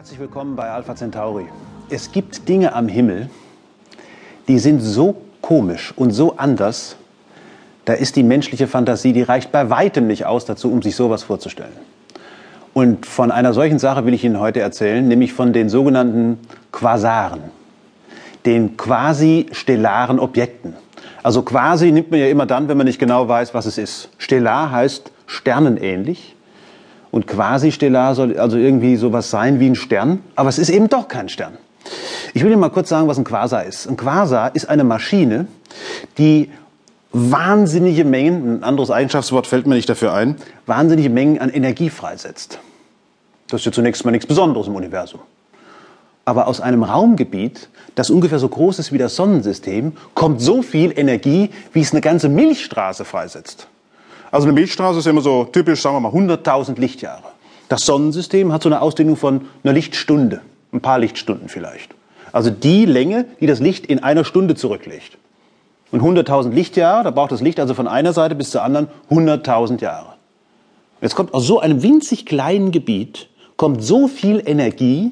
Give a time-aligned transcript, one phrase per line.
[0.00, 1.44] Herzlich willkommen bei Alpha Centauri.
[1.90, 3.28] Es gibt Dinge am Himmel,
[4.48, 6.96] die sind so komisch und so anders,
[7.84, 11.24] da ist die menschliche Fantasie, die reicht bei weitem nicht aus dazu, um sich sowas
[11.24, 11.74] vorzustellen.
[12.72, 16.38] Und von einer solchen Sache will ich Ihnen heute erzählen, nämlich von den sogenannten
[16.72, 17.42] Quasaren,
[18.46, 20.76] den quasi stellaren Objekten.
[21.22, 24.08] Also quasi nimmt man ja immer dann, wenn man nicht genau weiß, was es ist.
[24.16, 26.36] Stellar heißt sternenähnlich
[27.10, 30.88] und quasi stellar soll also irgendwie sowas sein wie ein Stern, aber es ist eben
[30.88, 31.58] doch kein Stern.
[32.34, 33.86] Ich will Ihnen mal kurz sagen, was ein Quasar ist.
[33.88, 35.46] Ein Quasar ist eine Maschine,
[36.18, 36.50] die
[37.12, 42.60] wahnsinnige Mengen, ein anderes Eigenschaftswort fällt mir nicht dafür ein, wahnsinnige Mengen an Energie freisetzt.
[43.48, 45.20] Das ist ja zunächst mal nichts Besonderes im Universum.
[46.24, 50.96] Aber aus einem Raumgebiet, das ungefähr so groß ist wie das Sonnensystem, kommt so viel
[50.96, 53.66] Energie, wie es eine ganze Milchstraße freisetzt.
[54.30, 57.24] Also eine Milchstraße ist immer so typisch, sagen wir mal, 100.000 Lichtjahre.
[57.68, 60.40] Das Sonnensystem hat so eine Ausdehnung von einer Lichtstunde,
[60.72, 61.94] ein paar Lichtstunden vielleicht.
[62.32, 65.18] Also die Länge, die das Licht in einer Stunde zurücklegt.
[65.92, 69.80] Und 100.000 Lichtjahre, da braucht das Licht also von einer Seite bis zur anderen 100.000
[69.80, 70.14] Jahre.
[71.00, 75.10] Jetzt kommt aus so einem winzig kleinen Gebiet, kommt so viel Energie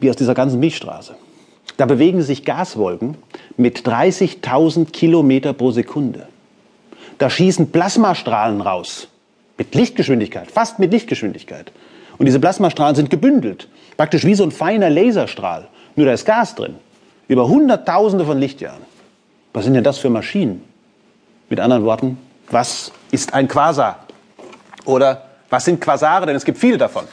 [0.00, 1.14] wie aus dieser ganzen Milchstraße.
[1.76, 3.16] Da bewegen sich Gaswolken
[3.56, 6.26] mit 30.000 Kilometer pro Sekunde.
[7.22, 9.06] Da schießen Plasmastrahlen raus.
[9.56, 11.70] Mit Lichtgeschwindigkeit, fast mit Lichtgeschwindigkeit.
[12.18, 13.68] Und diese Plasmastrahlen sind gebündelt.
[13.96, 15.68] Praktisch wie so ein feiner Laserstrahl.
[15.94, 16.74] Nur da ist Gas drin.
[17.28, 18.80] Über Hunderttausende von Lichtjahren.
[19.52, 20.64] Was sind denn das für Maschinen?
[21.48, 22.18] Mit anderen Worten,
[22.50, 24.04] was ist ein Quasar?
[24.84, 26.26] Oder was sind Quasare?
[26.26, 27.04] Denn es gibt viele davon.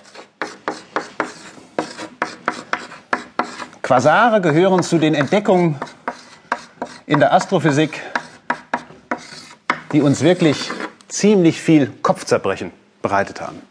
[3.84, 5.76] Quasare gehören zu den Entdeckungen
[7.06, 8.02] in der Astrophysik,
[9.92, 10.72] die uns wirklich
[11.08, 13.62] ziemlich viel Kopfzerbrechen bereitet haben.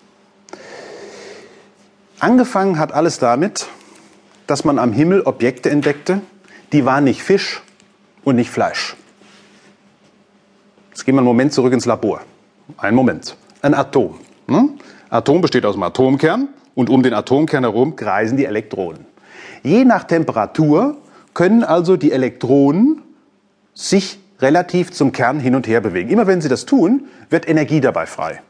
[2.18, 3.66] Angefangen hat alles damit,
[4.46, 6.20] dass man am Himmel Objekte entdeckte,
[6.72, 7.62] die waren nicht Fisch
[8.24, 8.96] und nicht Fleisch.
[10.90, 12.22] Jetzt gehen wir einen Moment zurück ins Labor.
[12.76, 13.36] Einen Moment.
[13.62, 14.18] Ein Atom.
[14.48, 14.70] Ne?
[15.10, 19.06] Atom besteht aus einem Atomkern und um den Atomkern herum kreisen die Elektronen.
[19.62, 20.96] Je nach Temperatur
[21.34, 23.02] können also die Elektronen
[23.74, 26.10] sich relativ zum Kern hin und her bewegen.
[26.10, 28.40] Immer wenn sie das tun, wird Energie dabei frei.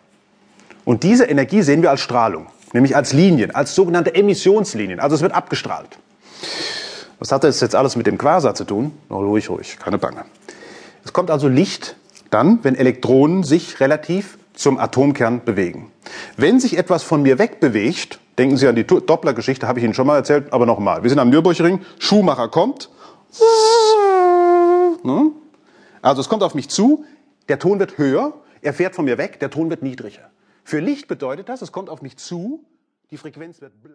[0.85, 5.01] Und diese Energie sehen wir als Strahlung, nämlich als Linien, als sogenannte Emissionslinien.
[5.01, 5.99] Also es wird abgestrahlt.
[7.19, 8.93] Was hat das jetzt alles mit dem Quasar zu tun?
[9.09, 10.25] Oh, ruhig, ruhig, keine Bange.
[11.05, 11.97] Es kommt also Licht
[12.31, 15.91] dann, wenn Elektronen sich relativ zum Atomkern bewegen.
[16.37, 20.07] Wenn sich etwas von mir wegbewegt, denken Sie an die Doppler-Geschichte, habe ich Ihnen schon
[20.07, 21.03] mal erzählt, aber nochmal.
[21.03, 22.91] Wir sind am Nürburgring, Schuhmacher kommt.
[25.05, 25.31] Ne?
[26.03, 27.05] Also es kommt auf mich zu,
[27.49, 30.31] der Ton wird höher, er fährt von mir weg, der Ton wird niedriger.
[30.65, 32.65] Für Licht bedeutet das, es kommt auf mich zu,
[33.11, 33.83] die Frequenz wird